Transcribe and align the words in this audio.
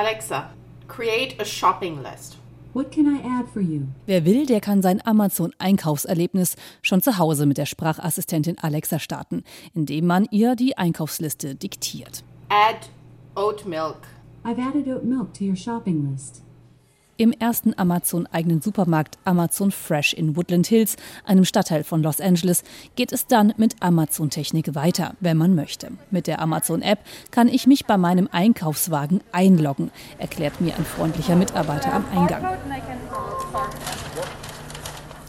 Alexa, 0.00 0.48
create 0.88 1.38
a 1.38 1.44
shopping 1.44 2.02
list. 2.02 2.38
What 2.72 2.90
can 2.90 3.04
I 3.06 3.20
add 3.22 3.50
for 3.52 3.60
you? 3.60 3.88
Wer 4.06 4.24
will, 4.24 4.46
der 4.46 4.60
kann 4.62 4.80
sein 4.80 5.02
Amazon-Einkaufserlebnis 5.04 6.56
schon 6.80 7.02
zu 7.02 7.18
Hause 7.18 7.44
mit 7.44 7.58
der 7.58 7.66
Sprachassistentin 7.66 8.56
Alexa 8.58 8.98
starten, 8.98 9.44
indem 9.74 10.06
man 10.06 10.26
ihr 10.30 10.56
die 10.56 10.78
Einkaufsliste 10.78 11.54
diktiert. 11.54 12.24
Add 12.48 12.88
oat 13.36 13.66
milk. 13.66 13.98
I've 14.42 14.58
added 14.58 14.88
oat 14.88 15.04
milk 15.04 15.34
to 15.34 15.44
your 15.44 15.56
shopping 15.56 16.10
list. 16.10 16.44
Im 17.20 17.32
ersten 17.32 17.74
Amazon-eigenen 17.76 18.62
Supermarkt 18.62 19.18
Amazon 19.26 19.72
Fresh 19.72 20.14
in 20.14 20.36
Woodland 20.36 20.66
Hills, 20.66 20.96
einem 21.26 21.44
Stadtteil 21.44 21.84
von 21.84 22.02
Los 22.02 22.18
Angeles, 22.18 22.64
geht 22.96 23.12
es 23.12 23.26
dann 23.26 23.52
mit 23.58 23.76
Amazon-Technik 23.80 24.74
weiter, 24.74 25.16
wenn 25.20 25.36
man 25.36 25.54
möchte. 25.54 25.90
Mit 26.10 26.26
der 26.26 26.40
Amazon-App 26.40 27.00
kann 27.30 27.48
ich 27.48 27.66
mich 27.66 27.84
bei 27.84 27.98
meinem 27.98 28.26
Einkaufswagen 28.32 29.20
einloggen, 29.32 29.90
erklärt 30.16 30.62
mir 30.62 30.74
ein 30.74 30.86
freundlicher 30.86 31.36
Mitarbeiter 31.36 31.92
am 31.92 32.06
Eingang. 32.16 32.42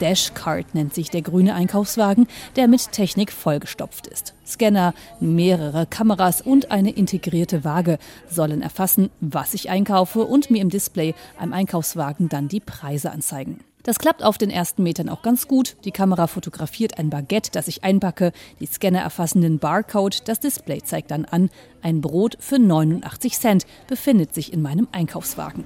Dashcard 0.00 0.74
nennt 0.74 0.94
sich 0.94 1.10
der 1.10 1.22
grüne 1.22 1.54
Einkaufswagen, 1.54 2.26
der 2.56 2.68
mit 2.68 2.92
Technik 2.92 3.32
vollgestopft 3.32 4.06
ist. 4.06 4.34
Scanner, 4.46 4.94
mehrere 5.20 5.86
Kameras 5.86 6.40
und 6.42 6.70
eine 6.70 6.90
integrierte 6.90 7.64
Waage 7.64 7.98
sollen 8.28 8.62
erfassen, 8.62 9.10
was 9.20 9.54
ich 9.54 9.70
einkaufe 9.70 10.24
und 10.24 10.50
mir 10.50 10.62
im 10.62 10.70
Display 10.70 11.14
am 11.38 11.52
Einkaufswagen 11.52 12.28
dann 12.28 12.48
die 12.48 12.60
Preise 12.60 13.10
anzeigen. 13.10 13.60
Das 13.82 13.98
klappt 13.98 14.22
auf 14.22 14.36
den 14.36 14.50
ersten 14.50 14.82
Metern 14.82 15.08
auch 15.08 15.22
ganz 15.22 15.48
gut. 15.48 15.76
Die 15.84 15.90
Kamera 15.90 16.26
fotografiert 16.26 16.98
ein 16.98 17.08
Baguette, 17.08 17.50
das 17.50 17.66
ich 17.66 17.82
einpacke, 17.82 18.32
die 18.60 18.66
Scanner 18.66 19.00
erfassen 19.00 19.40
den 19.40 19.58
Barcode, 19.58 20.28
das 20.28 20.40
Display 20.40 20.82
zeigt 20.82 21.10
dann 21.10 21.24
an, 21.24 21.48
ein 21.80 22.02
Brot 22.02 22.36
für 22.40 22.58
89 22.58 23.38
Cent 23.38 23.66
befindet 23.86 24.34
sich 24.34 24.52
in 24.52 24.60
meinem 24.60 24.88
Einkaufswagen. 24.92 25.64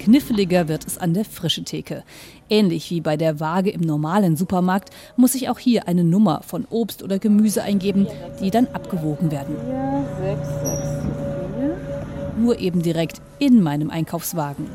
Kniffliger 0.00 0.66
wird 0.66 0.86
es 0.86 0.96
an 0.96 1.12
der 1.12 1.26
frische 1.26 1.62
Theke. 1.62 2.04
Ähnlich 2.48 2.90
wie 2.90 3.02
bei 3.02 3.18
der 3.18 3.38
Waage 3.38 3.70
im 3.70 3.82
normalen 3.82 4.34
Supermarkt 4.34 4.90
muss 5.16 5.34
ich 5.34 5.50
auch 5.50 5.58
hier 5.58 5.88
eine 5.88 6.04
Nummer 6.04 6.40
von 6.42 6.66
Obst 6.70 7.02
oder 7.02 7.18
Gemüse 7.18 7.62
eingeben, 7.62 8.06
die 8.40 8.50
dann 8.50 8.66
abgewogen 8.68 9.30
werden. 9.30 9.54
Nur 12.38 12.58
eben 12.58 12.80
direkt 12.82 13.20
in 13.38 13.62
meinem 13.62 13.90
Einkaufswagen. 13.90 14.66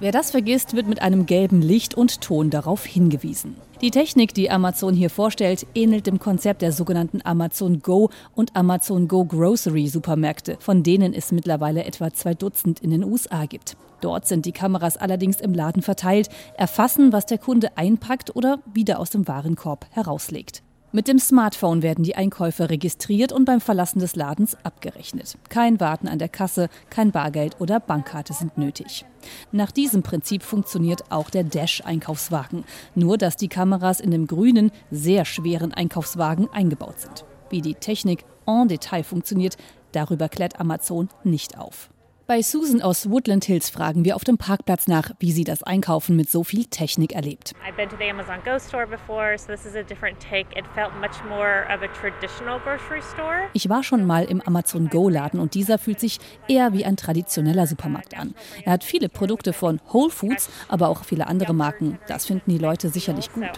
Wer 0.00 0.12
das 0.12 0.30
vergisst, 0.30 0.76
wird 0.76 0.86
mit 0.86 1.02
einem 1.02 1.26
gelben 1.26 1.60
Licht 1.60 1.94
und 1.94 2.20
Ton 2.20 2.50
darauf 2.50 2.84
hingewiesen. 2.84 3.56
Die 3.80 3.90
Technik, 3.90 4.32
die 4.32 4.48
Amazon 4.48 4.94
hier 4.94 5.10
vorstellt, 5.10 5.66
ähnelt 5.74 6.06
dem 6.06 6.20
Konzept 6.20 6.62
der 6.62 6.70
sogenannten 6.70 7.20
Amazon 7.24 7.80
Go 7.80 8.10
und 8.36 8.54
Amazon 8.54 9.08
Go 9.08 9.24
Grocery 9.24 9.88
Supermärkte, 9.88 10.56
von 10.60 10.84
denen 10.84 11.14
es 11.14 11.32
mittlerweile 11.32 11.84
etwa 11.84 12.12
zwei 12.12 12.34
Dutzend 12.34 12.78
in 12.78 12.90
den 12.90 13.02
USA 13.02 13.46
gibt. 13.46 13.76
Dort 14.00 14.28
sind 14.28 14.46
die 14.46 14.52
Kameras 14.52 14.96
allerdings 14.96 15.40
im 15.40 15.52
Laden 15.52 15.82
verteilt, 15.82 16.28
erfassen, 16.56 17.12
was 17.12 17.26
der 17.26 17.38
Kunde 17.38 17.76
einpackt 17.76 18.36
oder 18.36 18.60
wieder 18.72 19.00
aus 19.00 19.10
dem 19.10 19.26
Warenkorb 19.26 19.86
herauslegt. 19.90 20.62
Mit 20.90 21.06
dem 21.06 21.18
Smartphone 21.18 21.82
werden 21.82 22.02
die 22.02 22.16
Einkäufe 22.16 22.70
registriert 22.70 23.30
und 23.30 23.44
beim 23.44 23.60
Verlassen 23.60 23.98
des 23.98 24.16
Ladens 24.16 24.56
abgerechnet. 24.62 25.36
Kein 25.50 25.80
Warten 25.80 26.08
an 26.08 26.18
der 26.18 26.30
Kasse, 26.30 26.70
kein 26.88 27.12
Bargeld 27.12 27.60
oder 27.60 27.78
Bankkarte 27.78 28.32
sind 28.32 28.56
nötig. 28.56 29.04
Nach 29.52 29.70
diesem 29.70 30.02
Prinzip 30.02 30.42
funktioniert 30.42 31.12
auch 31.12 31.28
der 31.28 31.44
Dash-Einkaufswagen, 31.44 32.64
nur 32.94 33.18
dass 33.18 33.36
die 33.36 33.48
Kameras 33.48 34.00
in 34.00 34.12
dem 34.12 34.26
grünen, 34.26 34.70
sehr 34.90 35.26
schweren 35.26 35.74
Einkaufswagen 35.74 36.48
eingebaut 36.54 37.00
sind. 37.00 37.26
Wie 37.50 37.60
die 37.60 37.74
Technik 37.74 38.24
en 38.46 38.68
Detail 38.68 39.02
funktioniert, 39.02 39.58
darüber 39.92 40.30
klärt 40.30 40.58
Amazon 40.58 41.10
nicht 41.22 41.58
auf. 41.58 41.90
Bei 42.30 42.42
Susan 42.42 42.82
aus 42.82 43.08
Woodland 43.08 43.46
Hills 43.46 43.70
fragen 43.70 44.04
wir 44.04 44.14
auf 44.14 44.22
dem 44.22 44.36
Parkplatz 44.36 44.86
nach, 44.86 45.12
wie 45.18 45.32
sie 45.32 45.44
das 45.44 45.62
Einkaufen 45.62 46.14
mit 46.14 46.30
so 46.30 46.44
viel 46.44 46.66
Technik 46.66 47.14
erlebt. 47.14 47.54
I've 47.66 47.74
been 47.74 47.88
to 47.88 47.96
the 47.98 48.04
Amazon 48.04 48.36
Go 48.44 48.58
store 48.58 48.86
before, 48.86 49.38
so 49.38 49.46
this 49.46 49.64
is 49.64 49.74
a 49.74 49.82
different 49.82 50.18
take. 50.20 50.44
It 50.54 50.66
felt 50.74 50.90
much 51.00 51.24
more 51.26 51.64
of 51.74 51.80
a 51.80 51.88
traditional 51.98 52.60
grocery 52.60 53.00
store. 53.14 53.48
Ich 53.54 53.70
war 53.70 53.82
schon 53.82 54.04
mal 54.04 54.24
im 54.24 54.42
Amazon 54.42 54.90
Go 54.90 55.08
Laden 55.08 55.40
und 55.40 55.54
dieser 55.54 55.78
fühlt 55.78 56.00
sich 56.00 56.18
eher 56.48 56.74
wie 56.74 56.84
ein 56.84 56.98
traditioneller 56.98 57.66
Supermarkt 57.66 58.14
an. 58.18 58.34
Er 58.62 58.72
hat 58.72 58.84
viele 58.84 59.08
Produkte 59.08 59.54
von 59.54 59.80
Whole 59.90 60.10
Foods, 60.10 60.50
aber 60.68 60.88
auch 60.88 61.04
viele 61.04 61.28
andere 61.28 61.54
Marken. 61.54 61.98
Das 62.08 62.26
finden 62.26 62.50
die 62.50 62.58
Leute 62.58 62.90
sicherlich 62.90 63.32
gut. 63.32 63.48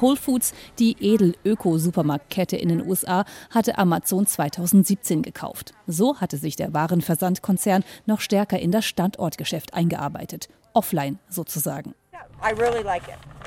Whole 0.00 0.16
Foods, 0.16 0.54
die 0.78 0.96
Edel-Öko-Supermarktkette 0.98 2.56
in 2.56 2.70
den 2.70 2.86
USA, 2.86 3.26
hatte 3.50 3.76
Amazon 3.76 4.26
2017 4.26 5.20
gekauft. 5.20 5.74
So 5.86 6.16
hatte 6.16 6.38
sich 6.38 6.56
der 6.56 6.72
Warenversandkonzern 6.72 7.65
Konzern 7.66 7.84
noch 8.06 8.20
stärker 8.20 8.58
in 8.60 8.70
das 8.70 8.84
Standortgeschäft 8.84 9.74
eingearbeitet. 9.74 10.48
Offline 10.72 11.18
sozusagen. 11.28 11.94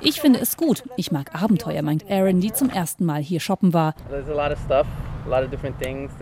Ich 0.02 0.20
finde 0.20 0.40
es 0.40 0.58
gut. 0.58 0.84
Ich 0.98 1.12
mag 1.12 1.42
Abenteuer, 1.42 1.82
meint 1.84 2.10
Aaron, 2.10 2.42
die 2.42 2.52
zum 2.52 2.70
ersten 2.70 3.06
Mal 3.06 3.22
hier 3.22 3.40
shoppen 3.40 3.74
war. 3.74 3.96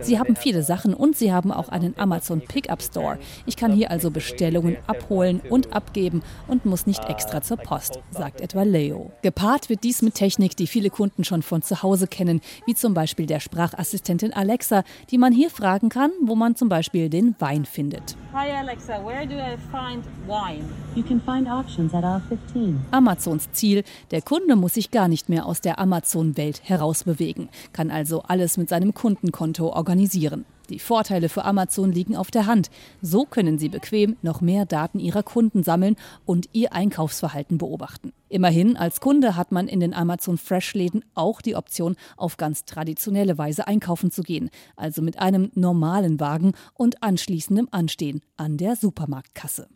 Sie 0.00 0.18
haben 0.18 0.36
viele 0.36 0.62
Sachen 0.62 0.94
und 0.94 1.16
sie 1.16 1.32
haben 1.32 1.52
auch 1.52 1.68
einen 1.68 1.98
Amazon 1.98 2.40
Pickup 2.40 2.82
Store. 2.82 3.18
Ich 3.46 3.56
kann 3.56 3.72
hier 3.72 3.90
also 3.90 4.10
Bestellungen 4.10 4.76
abholen 4.86 5.40
und 5.48 5.72
abgeben 5.72 6.22
und 6.46 6.64
muss 6.64 6.86
nicht 6.86 7.04
extra 7.08 7.42
zur 7.42 7.56
Post, 7.56 8.00
sagt 8.10 8.40
etwa 8.40 8.62
Leo. 8.62 9.12
Gepaart 9.22 9.68
wird 9.68 9.84
dies 9.84 10.02
mit 10.02 10.14
Technik, 10.14 10.56
die 10.56 10.66
viele 10.66 10.90
Kunden 10.90 11.24
schon 11.24 11.42
von 11.42 11.62
zu 11.62 11.82
Hause 11.82 12.06
kennen, 12.06 12.40
wie 12.66 12.74
zum 12.74 12.94
Beispiel 12.94 13.26
der 13.26 13.40
Sprachassistentin 13.40 14.32
Alexa, 14.32 14.84
die 15.10 15.18
man 15.18 15.32
hier 15.32 15.50
fragen 15.50 15.88
kann, 15.88 16.10
wo 16.22 16.34
man 16.34 16.56
zum 16.56 16.68
Beispiel 16.68 17.08
den 17.08 17.34
Wein 17.38 17.64
findet. 17.64 18.16
Hi 18.38 18.52
Alexa, 18.52 19.04
where 19.04 19.26
do 19.26 19.34
I 19.34 19.56
find 19.72 20.04
wine? 20.28 20.64
You 20.94 21.02
can 21.02 21.20
find 21.20 21.48
options 21.48 21.92
at 21.92 22.04
aisle 22.04 22.22
15. 22.28 22.86
Amazons 22.92 23.50
Ziel, 23.50 23.82
der 24.12 24.22
Kunde 24.22 24.54
muss 24.54 24.74
sich 24.74 24.92
gar 24.92 25.08
nicht 25.08 25.28
mehr 25.28 25.44
aus 25.44 25.60
der 25.60 25.80
Amazon-Welt 25.80 26.60
herausbewegen, 26.62 27.48
kann 27.72 27.90
also 27.90 28.22
alles 28.22 28.56
mit 28.56 28.68
seinem 28.68 28.94
Kundenkonto 28.94 29.70
organisieren. 29.70 30.44
Die 30.70 30.78
Vorteile 30.78 31.28
für 31.28 31.44
Amazon 31.44 31.90
liegen 31.90 32.14
auf 32.14 32.30
der 32.30 32.46
Hand. 32.46 32.70
So 33.02 33.24
können 33.24 33.58
Sie 33.58 33.68
bequem 33.68 34.16
noch 34.22 34.40
mehr 34.40 34.66
Daten 34.66 35.00
Ihrer 35.00 35.24
Kunden 35.24 35.64
sammeln 35.64 35.96
und 36.24 36.48
Ihr 36.52 36.72
Einkaufsverhalten 36.72 37.58
beobachten. 37.58 38.12
Immerhin, 38.28 38.76
als 38.76 39.00
Kunde 39.00 39.36
hat 39.36 39.52
man 39.52 39.68
in 39.68 39.80
den 39.80 39.94
Amazon 39.94 40.36
Fresh-Läden 40.36 41.04
auch 41.14 41.40
die 41.40 41.56
Option, 41.56 41.96
auf 42.16 42.36
ganz 42.36 42.64
traditionelle 42.64 43.38
Weise 43.38 43.66
einkaufen 43.66 44.10
zu 44.10 44.22
gehen, 44.22 44.50
also 44.76 45.00
mit 45.02 45.18
einem 45.18 45.50
normalen 45.54 46.20
Wagen 46.20 46.52
und 46.74 47.02
anschließendem 47.02 47.68
Anstehen 47.70 48.20
an 48.36 48.56
der 48.58 48.76
Supermarktkasse. 48.76 49.68